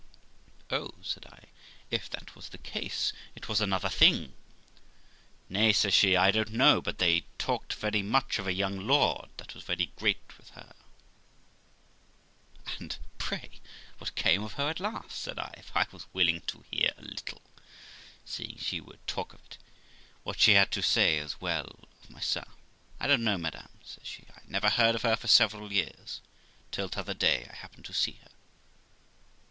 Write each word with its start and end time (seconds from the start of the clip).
'Oh', 0.71 0.95
said 1.03 1.27
I,' 1.27 1.45
if 1.91 2.09
that 2.09 2.35
was 2.35 2.49
the 2.49 2.57
case 2.57 3.13
it 3.35 3.47
was 3.47 3.61
another 3.61 3.87
thing.' 3.87 4.33
Nay', 5.47 5.71
says 5.73 5.93
she, 5.93 6.17
'I 6.17 6.31
don't 6.31 6.53
know, 6.53 6.81
but 6.81 6.97
they 6.97 7.25
talked 7.37 7.75
very 7.75 8.01
much 8.01 8.39
of 8.39 8.47
a 8.47 8.51
young 8.53 8.87
lord 8.87 9.29
that 9.37 9.53
was 9.53 9.63
very 9.63 9.91
great 9.97 10.39
with 10.39 10.49
her/ 10.57 10.73
'And 12.65 12.97
pray 13.19 13.61
what 13.99 14.15
came 14.15 14.41
of 14.41 14.53
her 14.53 14.71
at 14.71 14.79
last?' 14.79 15.21
said 15.21 15.37
I, 15.37 15.61
for 15.63 15.77
I 15.77 15.85
was 15.91 16.07
willing 16.13 16.41
to 16.47 16.65
hear 16.71 16.89
a 16.97 17.03
little 17.03 17.43
(seeing 18.25 18.57
she 18.57 18.81
would 18.81 19.05
talk 19.05 19.35
of 19.35 19.39
it) 19.45 19.57
what 20.23 20.39
she 20.39 20.53
had 20.53 20.71
to 20.71 20.81
say, 20.81 21.19
as 21.19 21.39
well 21.39 21.79
of 22.03 22.09
myself. 22.09 22.55
'I 22.99 23.05
don't 23.05 23.23
know, 23.23 23.37
madam', 23.37 23.69
said 23.83 24.07
she; 24.07 24.23
'I 24.35 24.41
never 24.47 24.71
heard 24.71 24.95
of 24.95 25.03
her 25.03 25.15
for 25.15 25.27
several 25.27 25.71
years, 25.71 26.21
till 26.71 26.89
t'other 26.89 27.13
day 27.13 27.47
I 27.47 27.53
happened 27.57 27.85
to 27.85 27.93
see 27.93 28.13
her.' 28.23 28.31